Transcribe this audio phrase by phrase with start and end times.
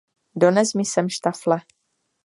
[0.43, 1.63] Dones mi sem štafle.